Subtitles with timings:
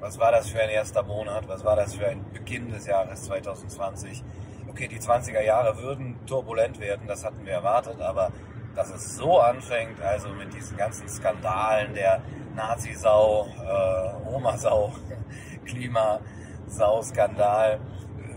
[0.00, 1.48] Was war das für ein erster Monat?
[1.48, 4.22] Was war das für ein Beginn des Jahres 2020?
[4.68, 8.30] Okay, die 20er Jahre würden turbulent werden, das hatten wir erwartet, aber
[8.76, 12.22] dass es so anfängt, also mit diesen ganzen Skandalen der
[12.54, 14.92] Nazi-Sau, äh, Oma-Sau,
[15.64, 17.80] Klimasau-Skandal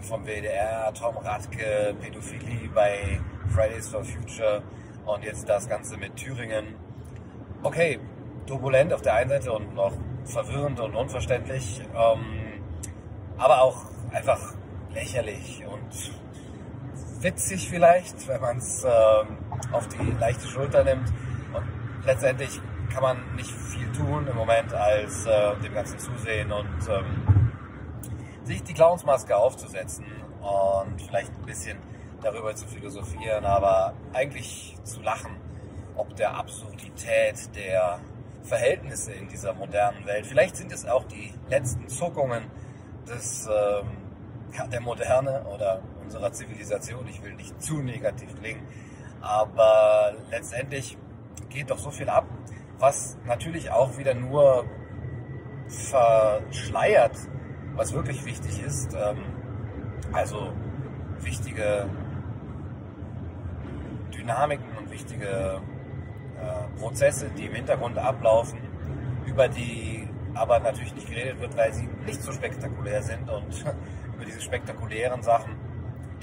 [0.01, 3.21] vom WDR, Tom Radke, Pädophilie bei
[3.53, 4.63] Fridays for Future
[5.05, 6.73] und jetzt das Ganze mit Thüringen.
[7.61, 7.99] Okay,
[8.47, 9.93] turbulent auf der einen Seite und noch
[10.25, 12.63] verwirrend und unverständlich, ähm,
[13.37, 14.53] aber auch einfach
[14.93, 16.11] lächerlich und
[17.23, 19.37] witzig vielleicht, wenn man es ähm,
[19.71, 21.07] auf die leichte Schulter nimmt.
[21.53, 21.65] Und
[22.05, 22.59] letztendlich
[22.91, 27.51] kann man nicht viel tun im Moment, als äh, dem Ganzen zusehen und ähm,
[28.43, 30.05] sich die Clownsmaske aufzusetzen
[30.41, 31.77] und vielleicht ein bisschen
[32.21, 35.35] darüber zu philosophieren, aber eigentlich zu lachen,
[35.95, 37.99] ob der Absurdität der
[38.43, 40.25] Verhältnisse in dieser modernen Welt.
[40.25, 42.43] Vielleicht sind es auch die letzten Zuckungen
[43.07, 43.87] des, ähm,
[44.71, 47.07] der Moderne oder unserer Zivilisation.
[47.07, 48.61] Ich will nicht zu negativ klingen,
[49.21, 50.97] aber letztendlich
[51.49, 52.25] geht doch so viel ab,
[52.79, 54.65] was natürlich auch wieder nur
[55.67, 57.15] verschleiert,
[57.75, 58.93] was wirklich wichtig ist.
[58.93, 59.23] Ähm,
[60.11, 60.51] also
[61.19, 61.87] wichtige
[64.13, 65.61] Dynamiken und wichtige
[66.41, 68.59] äh, Prozesse, die im Hintergrund ablaufen,
[69.25, 73.65] über die aber natürlich nicht geredet wird, weil sie nicht so spektakulär sind und
[74.15, 75.55] über diese spektakulären Sachen,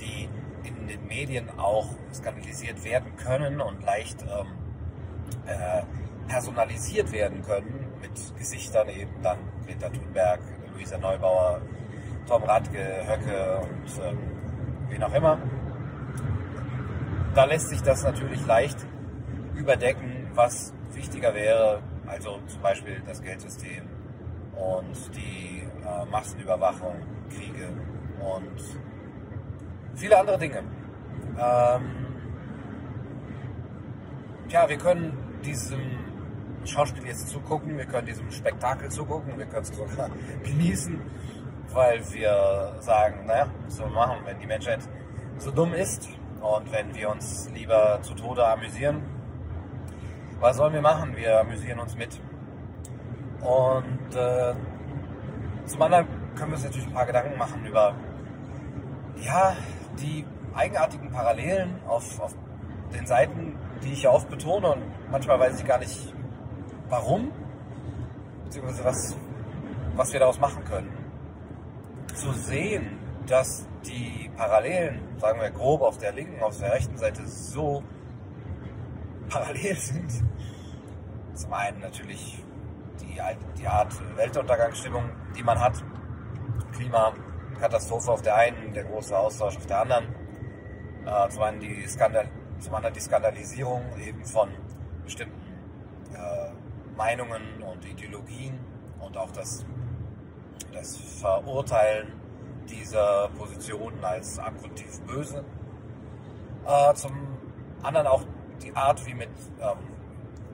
[0.00, 0.28] die
[0.64, 4.46] in den Medien auch skandalisiert werden können und leicht ähm,
[5.46, 5.82] äh,
[6.28, 10.40] personalisiert werden können mit Gesichtern eben dann Greta Thunberg,
[10.74, 11.60] Luisa Neubauer,
[12.26, 14.18] Tom Radke, Höcke und ähm,
[14.88, 15.38] wen auch immer.
[17.34, 18.78] Da lässt sich das natürlich leicht
[19.54, 20.07] überdecken,
[20.38, 23.82] was wichtiger wäre, also zum Beispiel das Geldsystem
[24.54, 26.94] und die äh, Massenüberwachung,
[27.28, 27.68] Kriege
[28.20, 28.62] und
[29.96, 30.58] viele andere Dinge.
[31.40, 32.06] Ähm,
[34.48, 35.80] tja, wir können diesem
[36.64, 40.08] Schauspiel jetzt zugucken, wir können diesem Spektakel zugucken, wir können es sogar
[40.44, 41.00] genießen,
[41.72, 44.88] weil wir sagen, naja, wir machen, wenn die Menschheit
[45.38, 46.08] so dumm ist
[46.40, 49.17] und wenn wir uns lieber zu Tode amüsieren,
[50.40, 51.16] was sollen wir machen?
[51.16, 52.20] Wir amüsieren uns mit.
[53.40, 54.54] Und äh,
[55.66, 56.06] zum anderen
[56.36, 57.94] können wir uns natürlich ein paar Gedanken machen über,
[59.20, 59.56] ja,
[60.00, 62.34] die eigenartigen Parallelen auf, auf
[62.94, 66.14] den Seiten, die ich ja oft betone und manchmal weiß ich gar nicht
[66.88, 67.30] warum,
[68.44, 69.16] beziehungsweise was,
[69.94, 70.92] was wir daraus machen können.
[72.14, 77.26] Zu sehen, dass die Parallelen, sagen wir grob auf der linken, auf der rechten Seite
[77.26, 77.82] so
[79.28, 80.27] parallel sind.
[81.38, 82.42] Zum einen natürlich
[83.00, 83.20] die,
[83.60, 85.04] die Art Weltuntergangsstimmung,
[85.36, 85.84] die man hat,
[86.72, 90.06] Klimakatastrophe auf der einen, der große Austausch auf der anderen.
[91.06, 92.28] Äh, zum, einen die Skandal,
[92.58, 94.48] zum anderen die Skandalisierung eben von
[95.04, 95.40] bestimmten
[96.12, 98.58] äh, Meinungen und Ideologien
[98.98, 99.64] und auch das,
[100.72, 102.14] das Verurteilen
[102.68, 105.44] dieser Positionen als abgrundtief böse.
[106.66, 107.12] Äh, zum
[107.84, 108.24] anderen auch
[108.60, 109.98] die Art, wie mit ähm,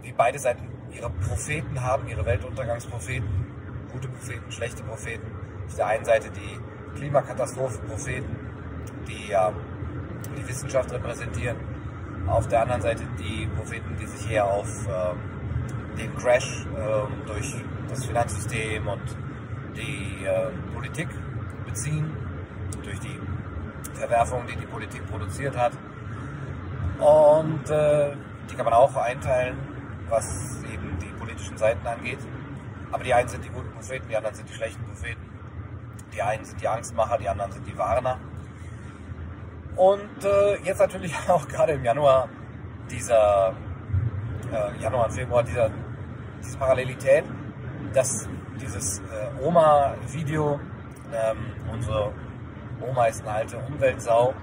[0.03, 3.29] wie beide Seiten ihre Propheten haben, ihre Weltuntergangspropheten,
[3.93, 5.27] gute Propheten, schlechte Propheten.
[5.67, 8.37] Auf der einen Seite die Klimakatastrophenpropheten,
[9.09, 9.53] die ja
[10.37, 11.57] die Wissenschaft repräsentieren.
[12.27, 15.19] Auf der anderen Seite die Propheten, die sich eher auf ähm,
[15.99, 17.55] den Crash ähm, durch
[17.89, 19.03] das Finanzsystem und
[19.77, 21.09] die äh, Politik
[21.67, 22.11] beziehen,
[22.83, 23.19] durch die
[23.93, 25.73] Verwerfung, die die Politik produziert hat.
[26.99, 28.13] Und äh,
[28.51, 29.57] die kann man auch einteilen,
[30.09, 30.59] was
[31.45, 32.19] politischen Seiten angeht.
[32.91, 35.21] Aber die einen sind die guten Propheten, die anderen sind die schlechten Propheten.
[36.15, 38.19] Die einen sind die Angstmacher, die anderen sind die Warner.
[39.77, 42.29] Und äh, jetzt natürlich auch gerade im Januar
[42.91, 43.55] dieser
[44.53, 45.71] äh, Januar und Februar dieser
[46.43, 47.25] diese Parallelität,
[47.95, 48.29] dass
[48.61, 50.61] dieses äh, Oma-Video,
[51.13, 51.39] ähm,
[51.73, 52.13] unsere
[52.81, 54.35] Oma ist eine alte Umweltsau,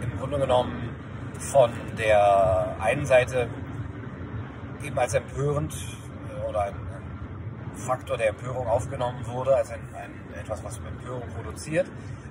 [0.00, 0.96] im Grunde genommen
[1.38, 3.48] von der einen Seite
[4.82, 10.34] eben als empörend äh, oder ein, ein, Faktor der Empörung aufgenommen wurde, als ein, ein,
[10.40, 11.86] etwas, was Empörung produziert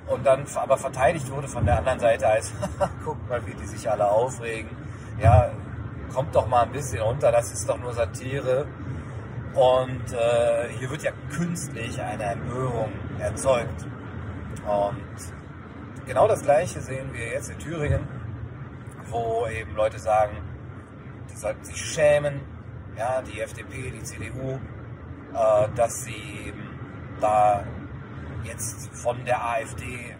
[0.07, 2.53] und dann aber verteidigt wurde von der anderen Seite als,
[3.05, 4.69] guck mal, wie die sich alle aufregen.
[5.21, 5.51] Ja,
[6.13, 8.65] kommt doch mal ein bisschen runter, das ist doch nur Satire.
[9.53, 13.85] Und äh, hier wird ja künstlich eine Empörung erzeugt.
[14.65, 18.07] Und genau das Gleiche sehen wir jetzt in Thüringen,
[19.09, 20.37] wo eben Leute sagen,
[21.39, 22.41] sollten sich schämen,
[22.97, 24.59] ja, die FDP, die CDU,
[25.33, 26.53] äh, dass sie
[27.19, 27.63] da
[28.43, 30.15] jetzt von der AfD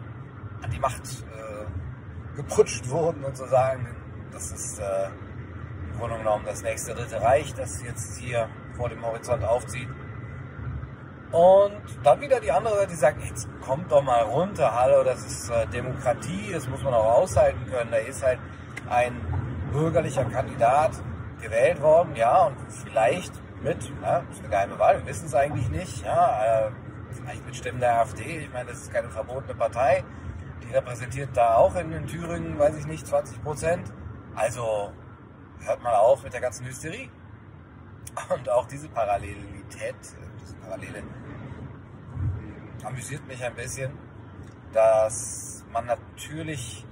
[0.61, 3.87] an die Macht äh, geputscht wurden und so sagen,
[4.31, 5.07] das ist äh,
[5.91, 9.89] im Grunde genommen das nächste Dritte Reich, das jetzt hier vor dem Horizont aufzieht.
[11.31, 15.25] Und dann wieder die andere Seite, die sagt, jetzt kommt doch mal runter, hallo, das
[15.25, 17.91] ist äh, Demokratie, das muss man auch aushalten können.
[17.91, 18.39] Da ist halt
[18.89, 19.19] ein
[19.71, 20.91] bürgerlicher Kandidat
[21.41, 25.69] gewählt worden, ja, und vielleicht mit, ja, ist eine geheime Wahl, wir wissen es eigentlich
[25.69, 26.71] nicht, ja, äh,
[27.11, 30.03] vielleicht mit Stimmen der AfD, ich meine, das ist keine verbotene Partei,
[30.67, 33.93] die repräsentiert da auch in, in Thüringen, weiß ich nicht, 20 Prozent.
[34.35, 34.91] Also
[35.59, 37.09] hört mal auf mit der ganzen Hysterie.
[38.29, 39.95] Und auch diese Parallelität,
[40.41, 41.03] diese Parallele
[42.83, 43.91] amüsiert mich ein bisschen,
[44.73, 46.85] dass man natürlich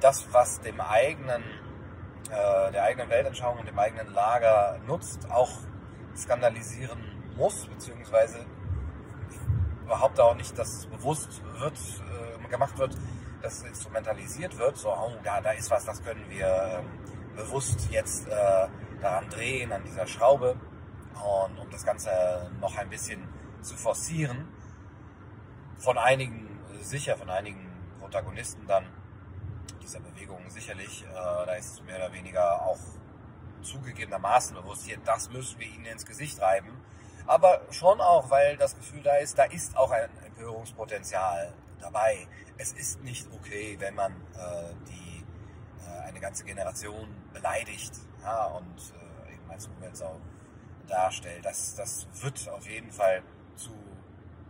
[0.00, 1.42] das, was dem eigenen,
[2.30, 5.50] äh, der eigenen Weltanschauung und dem eigenen Lager nutzt, auch
[6.16, 6.98] skandalisieren
[7.36, 8.44] muss, beziehungsweise
[9.84, 11.78] überhaupt auch nicht, dass bewusst wird,
[12.44, 12.96] äh, gemacht wird,
[13.42, 18.26] dass instrumentalisiert wird, so, oh, da, da ist was, das können wir äh, bewusst jetzt
[18.28, 18.68] äh,
[19.00, 20.56] daran drehen, an dieser Schraube,
[21.14, 22.10] und um das Ganze
[22.60, 23.22] noch ein bisschen
[23.62, 24.48] zu forcieren.
[25.78, 27.70] Von einigen, sicher von einigen
[28.00, 28.84] Protagonisten dann
[29.86, 32.78] dieser Bewegung sicherlich, äh, da ist es mehr oder weniger auch
[33.62, 36.70] zugegebenermaßen bewusst, hier, das müssen wir ihnen ins Gesicht reiben.
[37.26, 42.26] Aber schon auch, weil das Gefühl da ist, da ist auch ein Empörungspotenzial dabei.
[42.58, 45.24] Es ist nicht okay, wenn man äh, die,
[45.84, 47.92] äh, eine ganze Generation beleidigt
[48.22, 48.92] ja, und
[49.28, 50.20] äh, eben als Umweltsau
[50.88, 51.44] darstellt.
[51.44, 53.22] Das, das wird auf jeden Fall
[53.56, 53.72] zu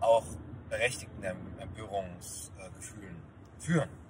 [0.01, 0.25] auch
[0.69, 1.23] berechtigten
[1.59, 3.23] Empörungsgefühlen
[3.59, 4.06] führen.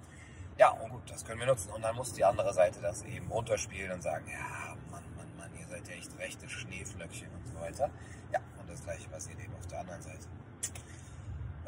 [0.57, 1.71] Ja, und gut, das können wir nutzen.
[1.71, 5.51] Und dann muss die andere Seite das eben runterspielen und sagen, ja, Mann, Mann, Mann,
[5.59, 7.89] ihr seid ja echt rechte Schneeflöckchen und so weiter.
[8.31, 10.27] Ja, und das gleiche passiert eben auf der anderen Seite.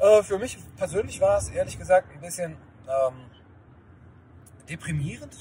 [0.00, 2.56] Äh, für mich persönlich war es ehrlich gesagt ein bisschen
[2.88, 3.30] ähm,
[4.68, 5.36] deprimierend.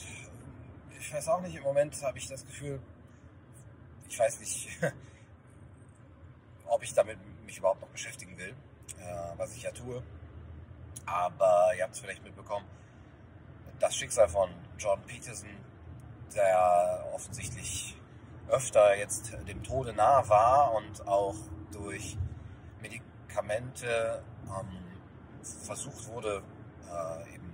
[1.00, 2.80] Ich weiß auch nicht, im Moment habe ich das Gefühl,
[4.07, 4.69] ich weiß nicht,
[6.68, 8.54] ob ich damit mich überhaupt noch beschäftigen will,
[9.00, 10.04] äh, was ich ja tue.
[11.06, 12.66] Aber ihr habt es vielleicht mitbekommen,
[13.80, 15.50] das Schicksal von John Peterson,
[16.36, 17.98] der offensichtlich
[18.50, 21.36] öfter jetzt dem Tode nah war und auch
[21.72, 22.18] durch
[22.81, 24.90] Medikamente ähm,
[25.42, 26.42] versucht wurde,
[26.88, 27.54] äh, eben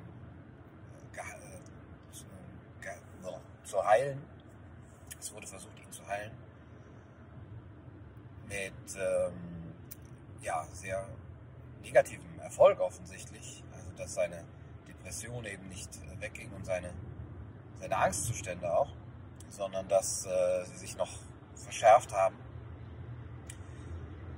[1.13, 2.25] äh, zu,
[3.63, 4.21] zu heilen.
[5.19, 6.31] Es wurde versucht, ihn zu heilen.
[8.47, 9.73] Mit ähm,
[10.41, 11.07] ja, sehr
[11.81, 13.63] negativem Erfolg offensichtlich.
[13.73, 14.43] Also, dass seine
[15.05, 16.91] Depression eben nicht wegging und seine,
[17.79, 18.89] seine Angstzustände auch,
[19.49, 21.09] sondern dass äh, sie sich noch
[21.53, 22.35] verschärft haben.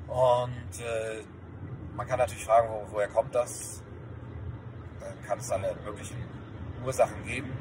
[0.07, 1.23] Und äh,
[1.95, 3.81] man kann natürlich fragen, wo, woher kommt das?
[4.99, 6.17] Dann kann es alle möglichen
[6.83, 7.57] Ursachen geben.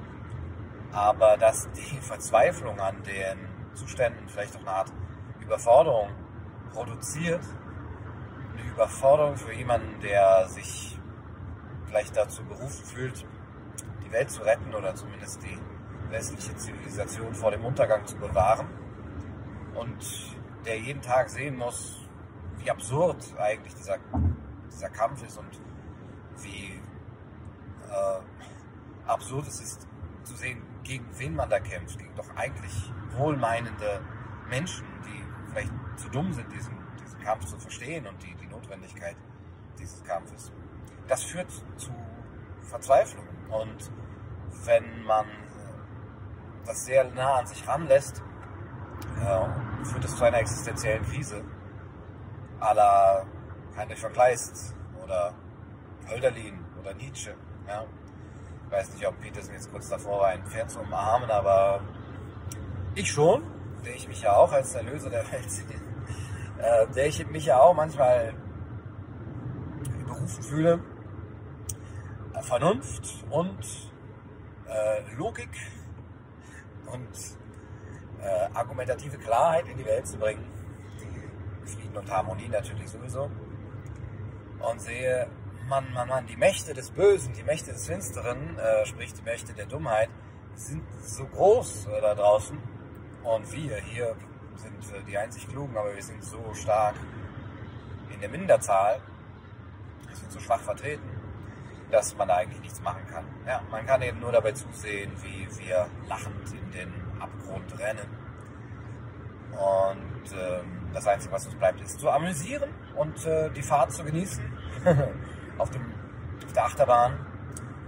[0.91, 3.39] Aber dass die Verzweiflung an den
[3.75, 4.93] Zuständen vielleicht auch eine Art
[5.41, 6.11] Überforderung
[6.73, 7.45] produziert,
[8.53, 10.99] eine Überforderung für jemanden, der sich
[11.97, 13.25] vielleicht dazu berufen fühlt,
[14.05, 15.59] die Welt zu retten oder zumindest die
[16.11, 18.67] westliche Zivilisation vor dem Untergang zu bewahren
[19.75, 22.07] und der jeden Tag sehen muss,
[22.59, 23.97] wie absurd eigentlich dieser,
[24.71, 25.59] dieser Kampf ist und
[26.43, 26.83] wie
[27.89, 29.89] äh, absurd es ist
[30.25, 34.03] zu sehen, gegen wen man da kämpft, gegen doch eigentlich wohlmeinende
[34.51, 39.17] Menschen, die vielleicht zu dumm sind, diesen, diesen Kampf zu verstehen und die, die Notwendigkeit
[39.79, 40.53] dieses Kampfes
[41.09, 41.91] das führt zu
[42.63, 43.27] Verzweiflung.
[43.51, 43.91] Und
[44.65, 45.27] wenn man
[46.65, 48.23] das sehr nah an sich ranlässt,
[49.21, 51.45] äh, führt es zu einer existenziellen Krise.
[52.61, 53.27] A la
[53.77, 55.35] Heinrich von Kleist oder
[56.09, 57.35] Hölderlin oder Nietzsche.
[57.69, 57.85] Ja.
[58.65, 61.81] Ich weiß nicht, ob Peterson jetzt kurz davor war, ein Pferd zu umarmen, aber
[62.95, 63.43] ich schon,
[63.85, 65.67] der ich mich ja auch als Erlöser der Welt sehe,
[66.59, 68.35] äh, der ich mich ja auch manchmal
[70.07, 70.81] berufen fühle,
[72.43, 73.59] Vernunft und
[74.69, 75.51] äh, Logik
[76.87, 77.09] und
[78.21, 80.45] äh, argumentative Klarheit in die Welt zu bringen.
[81.65, 83.31] Frieden und Harmonie natürlich sowieso.
[84.61, 85.29] Und sehe,
[85.69, 89.53] Mann, Mann, Mann, die Mächte des Bösen, die Mächte des Finsteren, äh, sprich die Mächte
[89.53, 90.09] der Dummheit,
[90.55, 92.59] sind so groß äh, da draußen.
[93.25, 94.15] Und wir hier
[94.57, 96.95] sind äh, die einzig Klugen, aber wir sind so stark
[98.13, 99.01] in der Minderzahl.
[100.07, 101.26] Wir sind so schwach vertreten
[101.91, 103.25] dass man da eigentlich nichts machen kann.
[103.47, 108.09] Ja, man kann eben nur dabei zusehen, wie wir lachend in den Abgrund rennen.
[109.53, 114.05] Und ähm, das Einzige, was uns bleibt, ist zu amüsieren und äh, die Fahrt zu
[114.05, 114.45] genießen
[115.59, 115.95] auf, dem,
[116.45, 117.27] auf der Achterbahn,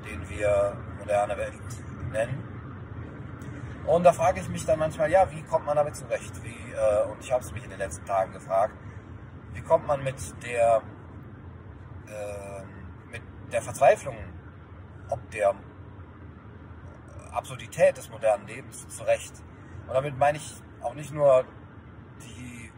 [0.05, 1.55] den wir moderne Welt
[2.13, 2.49] nennen.
[3.87, 6.33] Und da frage ich mich dann manchmal, ja, wie kommt man damit zurecht?
[6.43, 8.75] Wie, äh, und ich habe es mich in den letzten Tagen gefragt,
[9.55, 10.83] wie kommt man mit der,
[12.07, 12.48] äh,
[13.53, 14.17] der Verzweiflung,
[15.09, 15.55] ob der
[17.33, 19.33] Absurdität des modernen Lebens zurecht?
[19.87, 21.45] Und damit meine ich auch nicht nur
[22.21, 22.71] die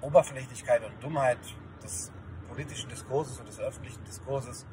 [0.00, 1.38] Oberflächlichkeit und Dummheit
[1.82, 2.12] des
[2.48, 4.66] politischen Diskurses und des öffentlichen Diskurses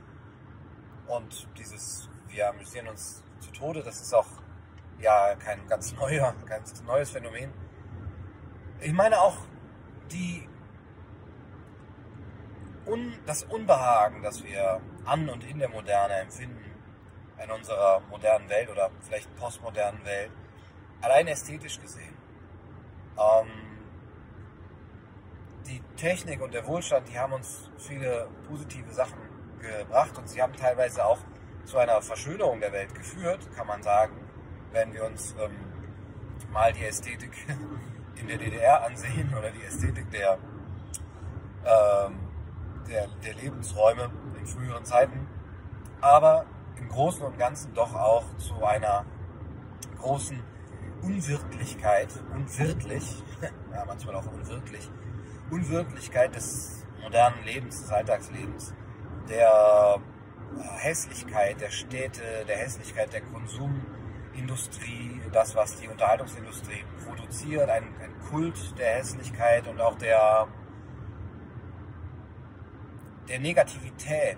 [1.07, 4.27] und dieses, wir amüsieren uns zu Tode, das ist auch
[4.99, 7.53] ja kein ganz neuer, ganz neues Phänomen.
[8.81, 9.37] Ich meine auch
[10.11, 10.47] die
[12.87, 16.63] Un, das Unbehagen, das wir an und in der Moderne empfinden,
[17.43, 20.31] in unserer modernen Welt oder vielleicht postmodernen Welt,
[21.01, 22.17] allein ästhetisch gesehen.
[23.17, 23.47] Ähm,
[25.67, 29.19] die Technik und der Wohlstand, die haben uns viele positive Sachen
[29.59, 31.19] gebracht und sie haben teilweise auch
[31.65, 34.13] zu einer Verschönerung der Welt geführt, kann man sagen,
[34.71, 35.55] wenn wir uns ähm,
[36.51, 37.31] mal die Ästhetik
[38.15, 40.37] in der DDR ansehen oder die Ästhetik der,
[41.65, 42.19] ähm,
[42.87, 45.27] der, der Lebensräume in früheren Zeiten.
[46.01, 46.45] Aber
[46.77, 49.05] im Großen und Ganzen doch auch zu einer
[49.99, 50.41] großen
[51.01, 53.23] Unwirklichkeit, unwirklich,
[53.71, 54.89] ja, manchmal auch unwirklich,
[55.49, 58.73] Unwirklichkeit des modernen Lebens, des Alltagslebens,
[59.29, 59.99] der
[60.77, 68.77] Hässlichkeit der Städte, der Hässlichkeit der Konsumindustrie, das, was die Unterhaltungsindustrie produziert, ein, ein Kult
[68.77, 70.47] der Hässlichkeit und auch der,
[73.27, 74.37] der Negativität,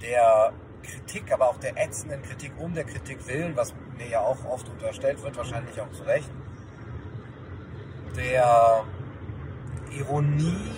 [0.00, 4.44] der Kritik, aber auch der ätzenden Kritik um der Kritik willen, was mir ja auch
[4.44, 6.30] oft unterstellt wird, wahrscheinlich auch zu Recht,
[8.16, 8.84] der
[9.90, 10.72] Ironie,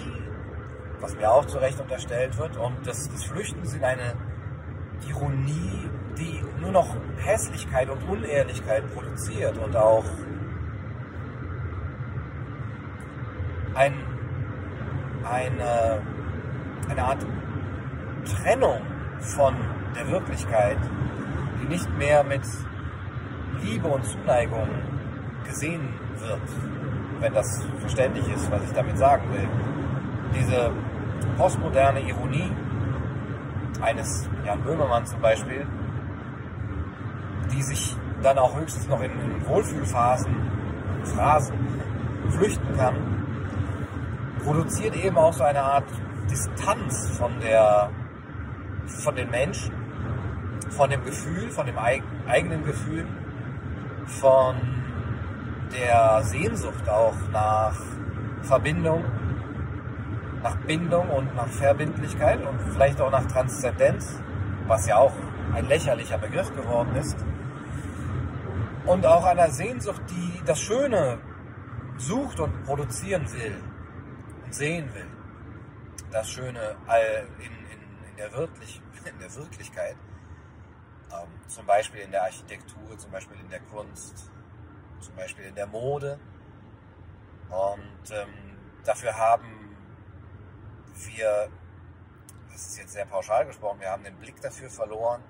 [1.01, 4.15] was mir auch zu Recht unterstellt wird, und das, das Flüchtens in eine
[5.09, 10.05] Ironie, die nur noch Hässlichkeit und Unehrlichkeit produziert und auch
[13.75, 13.95] ein,
[15.25, 16.03] eine,
[16.89, 17.25] eine Art
[18.25, 18.81] Trennung
[19.21, 19.55] von
[19.95, 20.79] der Wirklichkeit,
[21.61, 22.43] die nicht mehr mit
[23.63, 24.69] Liebe und Zuneigung
[25.45, 26.41] gesehen wird,
[27.21, 29.49] wenn das verständlich ist, was ich damit sagen will.
[30.39, 30.71] Diese
[31.37, 32.51] postmoderne Ironie
[33.81, 35.67] eines Jan Böhmermann zum Beispiel,
[37.53, 40.35] die sich dann auch höchstens noch in, in Wohlfühlphasen,
[41.05, 41.57] Phrasen
[42.31, 42.95] flüchten kann,
[44.45, 45.87] produziert eben auch so eine Art
[46.31, 47.91] Distanz von der
[48.87, 49.73] von den Menschen,
[50.71, 53.07] von dem Gefühl, von dem eigenen Gefühl,
[54.07, 54.57] von
[55.73, 57.77] der Sehnsucht auch nach
[58.43, 59.05] Verbindung,
[60.43, 64.19] nach Bindung und nach Verbindlichkeit und vielleicht auch nach Transzendenz,
[64.67, 65.13] was ja auch
[65.55, 67.17] ein lächerlicher Begriff geworden ist.
[68.87, 71.19] Und auch einer Sehnsucht, die das Schöne
[71.99, 73.57] sucht und produzieren will
[74.45, 75.18] und sehen will.
[76.11, 76.77] Das Schöne
[77.39, 79.97] in, in, in, der, Wirklich, in der Wirklichkeit.
[81.13, 84.31] Ähm, zum Beispiel in der Architektur, zum Beispiel in der Kunst,
[85.01, 86.19] zum Beispiel in der Mode.
[87.51, 88.29] Und ähm,
[88.85, 89.77] dafür haben
[90.95, 91.49] wir,
[92.53, 95.23] das ist jetzt sehr pauschal gesprochen, wir haben den Blick dafür verloren.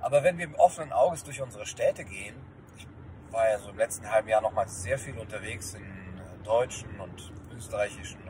[0.00, 2.36] Aber wenn wir im offenen Auges durch unsere Städte gehen,
[2.76, 2.86] ich
[3.30, 7.32] war ja so im letzten halben Jahr nochmal sehr viel unterwegs in äh, deutschen und
[7.54, 8.29] österreichischen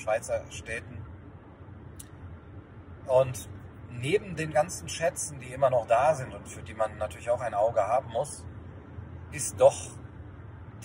[0.00, 0.98] Schweizer Städten.
[3.06, 3.48] Und
[3.90, 7.40] neben den ganzen Schätzen, die immer noch da sind und für die man natürlich auch
[7.40, 8.44] ein Auge haben muss,
[9.32, 9.90] ist doch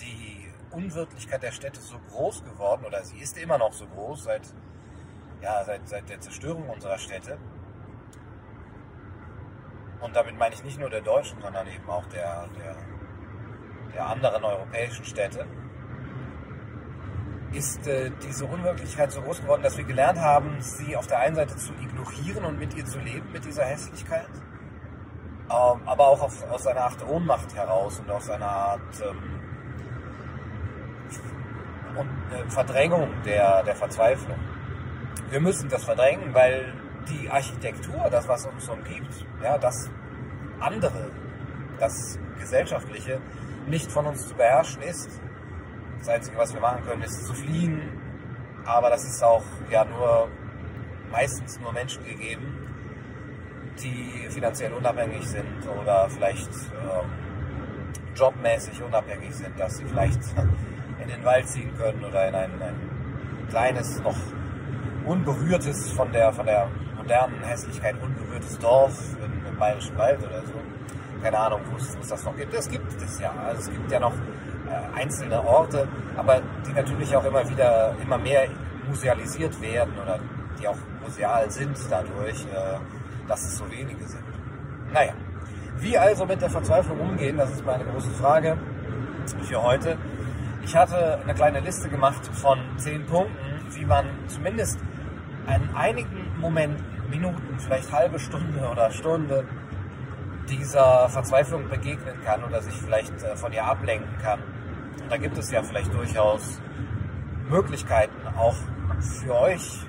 [0.00, 4.42] die Unwirtlichkeit der Städte so groß geworden, oder sie ist immer noch so groß seit,
[5.40, 7.38] ja, seit, seit der Zerstörung unserer Städte.
[10.00, 12.76] Und damit meine ich nicht nur der deutschen, sondern eben auch der, der,
[13.94, 15.46] der anderen europäischen Städte.
[17.52, 21.36] Ist äh, diese Unwirklichkeit so groß geworden, dass wir gelernt haben, sie auf der einen
[21.36, 24.28] Seite zu ignorieren und mit ihr zu leben, mit dieser Hässlichkeit?
[25.48, 29.40] Ähm, aber auch auf, aus einer Art Ohnmacht heraus und aus einer Art ähm,
[31.96, 34.38] und, äh, Verdrängung der, der Verzweiflung.
[35.30, 36.72] Wir müssen das verdrängen, weil
[37.08, 39.88] die Architektur, das, was uns umgibt, ja, das
[40.60, 41.10] andere,
[41.78, 43.20] das Gesellschaftliche,
[43.66, 45.20] nicht von uns zu beherrschen ist.
[46.06, 47.82] Das Einzige, was wir machen können, ist zu fliehen.
[48.64, 50.28] Aber das ist auch ja nur
[51.10, 52.46] meistens nur Menschen gegeben,
[53.82, 57.10] die finanziell unabhängig sind oder vielleicht ähm,
[58.14, 60.20] jobmäßig unabhängig sind, dass sie vielleicht
[61.02, 64.16] in den Wald ziehen können oder in ein, ein kleines, noch
[65.06, 70.54] unberührtes von der, von der modernen Hässlichkeit unberührtes Dorf im, im Bayerischen Wald oder so.
[71.20, 72.54] Keine Ahnung, wo es das noch gibt.
[72.54, 73.32] Es gibt es ja.
[73.44, 74.14] Also es gibt ja noch
[74.94, 78.46] einzelne Orte, aber die natürlich auch immer wieder, immer mehr
[78.88, 80.18] musealisiert werden oder
[80.60, 82.78] die auch museal sind dadurch, äh,
[83.28, 84.24] dass es so wenige sind.
[84.92, 85.12] Naja,
[85.78, 88.56] wie also mit der Verzweiflung umgehen, das ist meine große Frage
[89.42, 89.96] für heute.
[90.62, 94.78] Ich hatte eine kleine Liste gemacht von zehn Punkten, wie man zumindest
[95.46, 99.44] in einigen Momenten, Minuten, vielleicht halbe Stunde oder Stunde
[100.48, 104.40] dieser Verzweiflung begegnen kann oder sich vielleicht äh, von ihr ablenken kann.
[105.02, 106.60] Und da gibt es ja vielleicht durchaus
[107.48, 108.56] Möglichkeiten auch
[109.00, 109.80] für euch.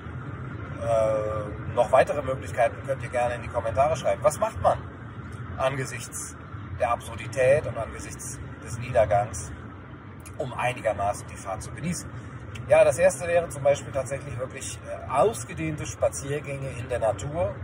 [0.81, 4.23] Äh, noch weitere Möglichkeiten könnt ihr gerne in die Kommentare schreiben.
[4.23, 4.77] Was macht man
[5.57, 6.35] angesichts
[6.79, 9.51] der Absurdität und angesichts des Niedergangs,
[10.37, 12.09] um einigermaßen die Fahrt zu genießen?
[12.67, 17.55] Ja, das erste wäre zum Beispiel tatsächlich wirklich äh, ausgedehnte Spaziergänge in der Natur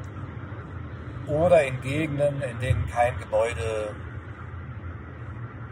[1.28, 3.96] oder in Gegenden, in denen kein Gebäude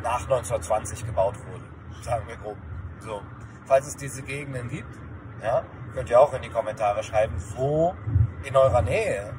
[0.02, 1.64] nach 1920 gebaut wurde,
[2.04, 2.58] sagen wir grob.
[3.00, 3.22] So,
[3.66, 4.94] falls es diese Gegenden gibt,
[5.42, 7.96] ja, könnt ihr auch in die Kommentare schreiben, wo
[8.44, 9.34] in eurer Nähe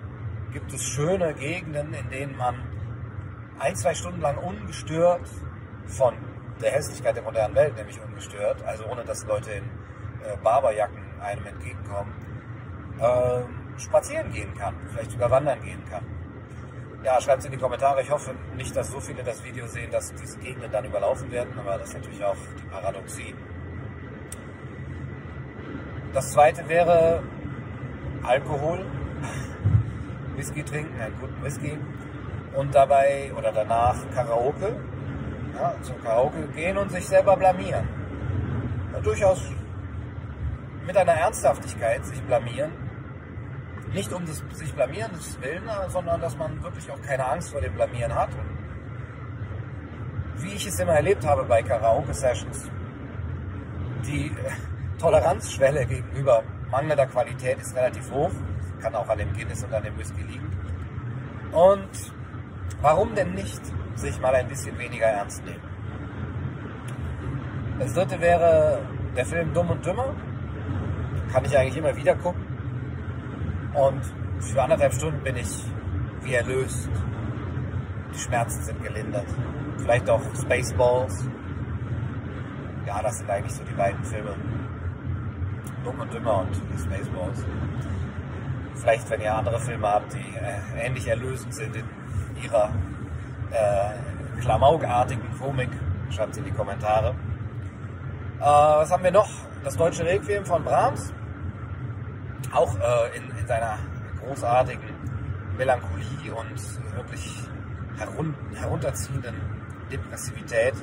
[0.53, 2.57] gibt es schöne Gegenden, in denen man
[3.59, 5.29] ein, zwei Stunden lang ungestört
[5.87, 6.15] von
[6.61, 11.47] der Hässlichkeit der modernen Welt, nämlich ungestört, also ohne dass Leute in äh, Barberjacken einem
[11.47, 12.13] entgegenkommen,
[12.99, 16.05] äh, spazieren gehen kann, vielleicht sogar wandern gehen kann.
[17.05, 18.01] Ja, schreibt es in die Kommentare.
[18.03, 21.53] Ich hoffe nicht, dass so viele das Video sehen, dass diese Gegenden dann überlaufen werden,
[21.59, 23.35] aber das ist natürlich auch die Paradoxie.
[26.13, 27.23] Das zweite wäre
[28.23, 28.87] Alkohol,
[30.37, 31.77] Whisky trinken, einen guten Whisky
[32.55, 34.77] und dabei oder danach Karaoke,
[35.55, 37.89] ja, zum Karaoke gehen und sich selber blamieren.
[38.93, 39.51] Ja, durchaus
[40.87, 42.71] mit einer Ernsthaftigkeit sich blamieren.
[43.95, 47.61] Nicht um das sich blamieren des Willen, sondern dass man wirklich auch keine Angst vor
[47.61, 48.31] dem Blamieren hat.
[50.37, 52.71] Wie ich es immer erlebt habe bei Karaoke-Sessions,
[54.07, 58.31] die äh, Toleranzschwelle gegenüber mangelnder Qualität ist relativ hoch.
[58.81, 60.51] Kann auch an dem Guinness und an dem Whisky liegen.
[61.53, 61.91] Und
[62.81, 63.61] warum denn nicht
[63.95, 65.63] sich mal ein bisschen weniger ernst nehmen?
[67.79, 68.81] Das dritte wäre
[69.15, 70.15] der Film Dumm und Dümmer
[71.33, 72.52] kann ich eigentlich immer wieder gucken.
[73.75, 74.03] Und
[74.41, 75.49] für anderthalb Stunden bin ich
[76.23, 76.89] wie erlöst.
[78.15, 79.27] Die Schmerzen sind gelindert.
[79.79, 81.25] Vielleicht auch Spaceballs.
[82.87, 84.35] Ja, das sind eigentlich so die beiden Filme.
[85.85, 87.45] Dumm und Dümmer und Spaceballs.
[88.75, 91.85] Vielleicht, wenn ihr andere Filme habt, die äh, ähnlich erlösend sind in
[92.43, 92.71] ihrer
[93.53, 95.71] äh, klamaukartigen Komik,
[96.11, 97.15] schreibt es in die Kommentare.
[98.41, 99.29] Äh, was haben wir noch?
[99.65, 101.13] Das deutsche Requiem von Brahms
[102.53, 103.79] auch äh, in, in seiner
[104.21, 104.89] großartigen
[105.57, 107.43] Melancholie und wirklich
[107.99, 109.35] herun herunterziehenden
[109.91, 110.75] Depressivität.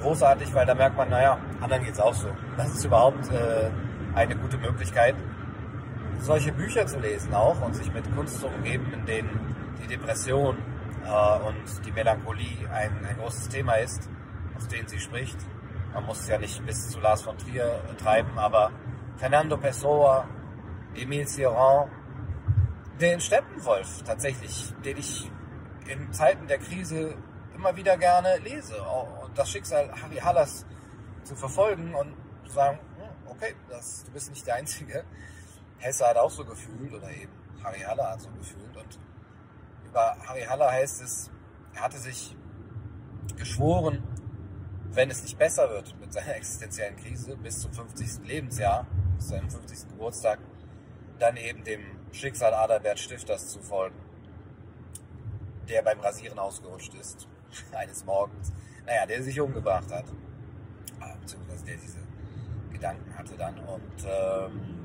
[0.00, 2.28] Großartig, weil da merkt man, naja, anderen geht es auch so.
[2.56, 3.70] Das ist überhaupt äh,
[4.14, 5.14] eine gute Möglichkeit,
[6.20, 10.56] solche Bücher zu lesen auch und sich mit Kunst zu umgeben, in denen die Depression
[11.04, 14.08] äh, und die Melancholie ein, ein großes Thema ist,
[14.56, 15.36] aus denen sie spricht.
[15.94, 18.70] Man muss es ja nicht bis zu Lars von Trier treiben, aber
[19.16, 20.26] Fernando Pessoa,
[20.94, 21.90] Emile Cioran,
[23.00, 25.30] den Steppenwolf tatsächlich, den ich
[25.86, 27.14] in Zeiten der Krise
[27.54, 28.80] immer wieder gerne lese.
[28.82, 30.66] Und das Schicksal Harry Hallas
[31.24, 32.14] zu verfolgen und
[32.46, 35.04] zu sagen, hm, okay, das, du bist nicht der Einzige.
[35.78, 38.76] Hesse hat auch so gefühlt oder eben Harry Haller hat so gefühlt.
[38.76, 38.98] Und
[39.88, 41.30] über Harry Haller heißt es,
[41.74, 42.36] er hatte sich
[43.36, 44.02] geschworen,
[44.90, 48.26] wenn es nicht besser wird mit seiner existenziellen Krise bis zum 50.
[48.26, 49.88] Lebensjahr, bis seinem 50.
[49.88, 50.38] Geburtstag,
[51.22, 51.80] dann eben dem
[52.10, 53.96] Schicksal Adalbert Stifters zu folgen,
[55.68, 57.28] der beim Rasieren ausgerutscht ist,
[57.72, 58.52] eines Morgens.
[58.84, 60.04] Naja, der sich umgebracht hat,
[61.00, 61.98] ah, beziehungsweise der diese
[62.72, 63.56] Gedanken hatte dann.
[63.60, 64.80] Und ähm,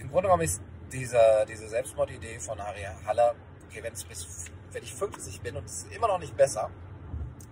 [0.00, 3.34] im Grunde genommen ist dieser, diese Selbstmordidee von Harry Haller,
[3.68, 6.70] okay, wenn, bis, wenn ich 50 bin und es ist immer noch nicht besser,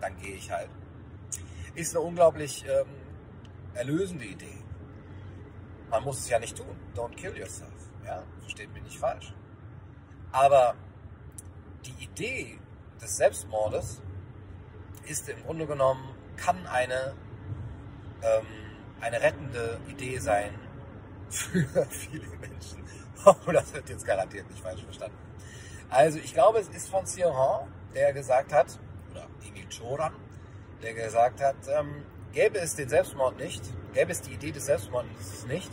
[0.00, 0.70] dann gehe ich halt.
[1.74, 2.86] Ist eine unglaublich ähm,
[3.74, 4.61] erlösende Idee.
[5.92, 6.74] Man muss es ja nicht tun.
[6.96, 7.70] Don't kill yourself.
[8.04, 9.34] Ja, versteht mich nicht falsch.
[10.32, 10.74] Aber
[11.84, 12.58] die Idee
[13.00, 14.00] des Selbstmordes
[15.04, 16.02] ist im Grunde genommen,
[16.36, 17.14] kann eine,
[18.22, 18.46] ähm,
[19.02, 20.54] eine rettende Idee sein
[21.28, 22.82] für viele Menschen.
[23.24, 25.16] Oh, das wird jetzt garantiert nicht falsch verstanden.
[25.88, 28.80] Also ich glaube, es ist von Sioran, der gesagt hat,
[29.12, 30.12] oder Emil Choran,
[30.82, 35.46] der gesagt hat, ähm, gäbe es den Selbstmord nicht, gäbe es die Idee des Selbstmordes
[35.46, 35.70] nicht,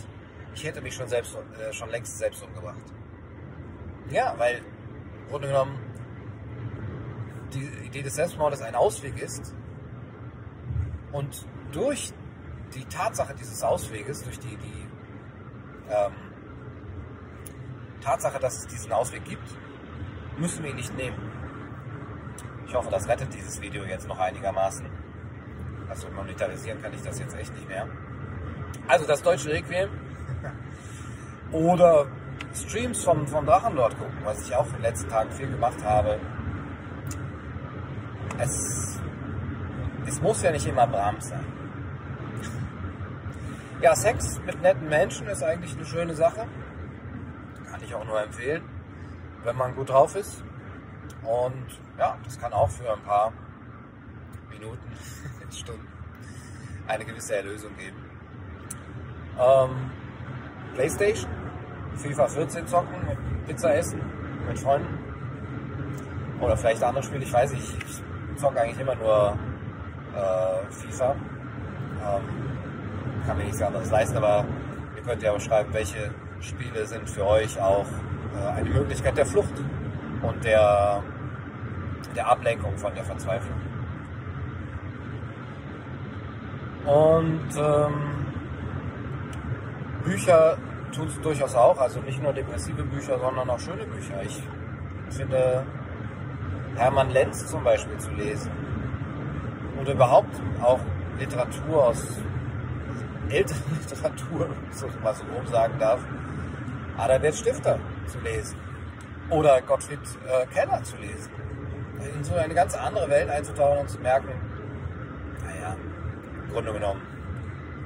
[0.53, 2.83] ich hätte mich schon selbst äh, schon längst selbst umgebracht.
[4.09, 5.79] Ja, weil im Grunde genommen
[7.53, 9.53] die Idee des Selbstmordes ein Ausweg ist
[11.11, 12.11] und durch
[12.75, 14.87] die Tatsache dieses Ausweges, durch die, die
[15.89, 16.13] ähm,
[18.01, 19.47] Tatsache, dass es diesen Ausweg gibt,
[20.37, 21.17] müssen wir ihn nicht nehmen.
[22.67, 24.85] Ich hoffe, das rettet dieses Video jetzt noch einigermaßen.
[25.89, 27.87] Also monetarisieren kann ich das jetzt echt nicht mehr.
[28.87, 29.89] Also das deutsche Requiem
[31.51, 32.05] oder
[32.53, 36.19] Streams vom, vom Drachenlord gucken, was ich auch in den letzten Tagen viel gemacht habe.
[38.37, 38.99] Es,
[40.05, 41.45] es muss ja nicht immer Brahms sein.
[43.81, 46.45] Ja, Sex mit netten Menschen ist eigentlich eine schöne Sache.
[47.69, 48.63] Kann ich auch nur empfehlen,
[49.43, 50.43] wenn man gut drauf ist.
[51.23, 53.31] Und ja, das kann auch für ein paar
[54.59, 54.91] Minuten,
[55.51, 55.99] Stunden
[56.89, 57.97] eine gewisse Erlösung geben.
[59.39, 59.91] Ähm,
[60.73, 61.29] Playstation,
[61.95, 64.01] FIFA 14 zocken, mit Pizza essen,
[64.47, 64.97] mit Freunden.
[66.41, 67.77] Oder vielleicht andere Spiele, ich weiß nicht.
[67.87, 69.37] Ich zocke eigentlich immer nur
[70.15, 71.11] äh, FIFA.
[71.11, 74.45] Ähm, kann mir nichts anderes leisten, aber
[74.95, 77.85] ihr könnt ja auch schreiben, welche Spiele sind für euch auch
[78.35, 79.53] äh, eine Möglichkeit der Flucht
[80.23, 81.03] und der,
[82.15, 83.68] der Ablenkung von der Verzweiflung.
[86.89, 87.93] Und ähm,
[90.03, 90.57] Bücher
[90.91, 94.23] tut es durchaus auch, also nicht nur depressive Bücher, sondern auch schöne Bücher.
[94.23, 94.41] Ich
[95.11, 95.63] finde
[96.75, 98.51] Hermann Lenz zum Beispiel zu lesen
[99.79, 100.79] oder überhaupt auch
[101.19, 102.03] Literatur aus
[103.29, 105.99] ältere Literatur, so mal so grob sagen darf,
[106.97, 108.57] Adalbert Stifter zu lesen
[109.29, 111.31] oder Gottfried äh, Keller zu lesen.
[112.17, 114.29] In so eine ganz andere Welt einzutauchen und zu merken,
[116.49, 117.01] im Grunde genommen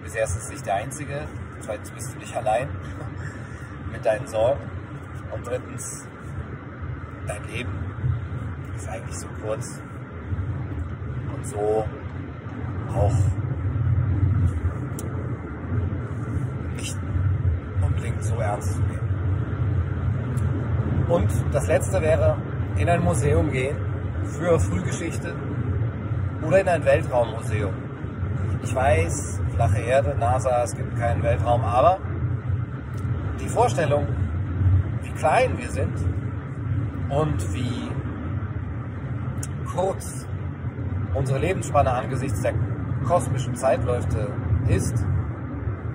[0.02, 1.28] bist erstens nicht der Einzige,
[1.60, 2.70] zweitens bist du nicht allein
[3.92, 4.62] mit deinen Sorgen
[5.32, 6.08] und drittens,
[7.28, 7.72] dein Leben
[8.76, 9.82] ist eigentlich so kurz
[11.36, 11.86] und so
[12.96, 13.14] auch
[18.24, 19.00] so ernst zu nehmen.
[21.10, 22.38] Und das letzte wäre,
[22.78, 23.76] in ein Museum gehen
[24.24, 25.36] für Frühgeschichte
[26.42, 27.83] oder in ein Weltraummuseum.
[28.64, 32.00] Ich weiß, flache Erde, NASA, es gibt keinen Weltraum, aber
[33.40, 34.08] die Vorstellung,
[35.02, 35.94] wie klein wir sind
[37.10, 37.92] und wie
[39.76, 40.26] kurz
[41.14, 42.54] unsere Lebensspanne angesichts der
[43.06, 44.30] kosmischen Zeitläufe
[44.68, 45.06] ist,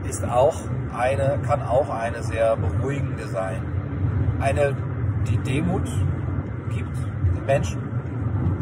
[0.07, 0.57] ist auch
[0.97, 3.63] eine, kann auch eine sehr beruhigende sein.
[4.41, 4.77] Eine,
[5.27, 5.89] die Demut
[6.69, 6.97] gibt
[7.35, 7.88] den Menschen.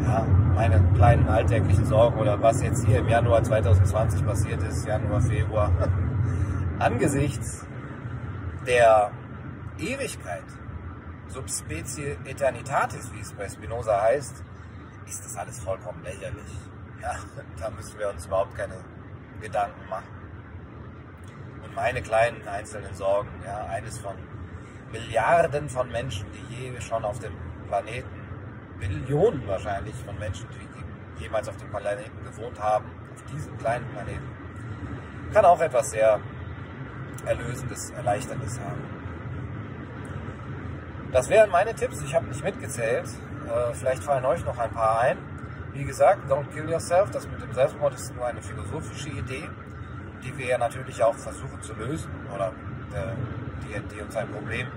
[0.03, 5.21] Ja, meine kleinen alltäglichen Sorgen oder was jetzt hier im Januar 2020 passiert ist, Januar,
[5.21, 5.71] Februar,
[6.79, 7.65] angesichts
[8.65, 9.11] der
[9.77, 10.43] Ewigkeit,
[11.27, 14.43] Subspecie Eternitatis, wie es bei Spinoza heißt,
[15.07, 16.51] ist das alles vollkommen lächerlich.
[17.01, 17.15] Ja,
[17.59, 18.75] da müssen wir uns überhaupt keine
[19.41, 20.17] Gedanken machen
[21.77, 23.29] meine kleinen einzelnen Sorgen.
[23.45, 24.15] Ja, eines von
[24.91, 27.33] Milliarden von Menschen, die je schon auf dem
[27.67, 28.16] Planeten,
[28.79, 34.27] Billionen wahrscheinlich von Menschen, die jemals auf dem Planeten gewohnt haben, auf diesem kleinen Planeten,
[35.33, 36.19] kann auch etwas sehr
[37.25, 38.81] Erlösendes, Erleichterndes haben.
[41.11, 42.01] Das wären meine Tipps.
[42.03, 43.07] Ich habe nicht mitgezählt.
[43.47, 45.17] Äh, vielleicht fallen euch noch ein paar ein.
[45.73, 49.49] Wie gesagt, Don't Kill Yourself, das mit dem Selbstmord ist nur eine philosophische Idee
[50.23, 52.51] die wir ja natürlich auch versuchen zu lösen oder
[52.93, 53.13] äh,
[53.63, 54.67] die, uns ein Problem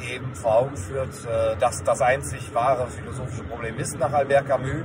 [0.00, 4.84] eben vor Augen führt, äh, dass das einzig wahre philosophische Problem ist nach Albert Camus,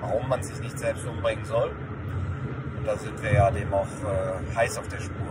[0.00, 1.70] warum man sich nicht selbst umbringen soll.
[2.78, 5.26] Und da sind wir ja dem auch äh, heiß auf der Spur.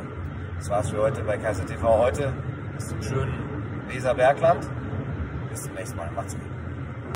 [0.58, 2.34] Das war's für heute bei Kaiser TV heute.
[2.76, 3.34] Bis zum schönen
[3.88, 4.68] Weserbergland.
[5.50, 6.10] Bis zum nächsten Mal.
[6.16, 6.55] Macht's gut.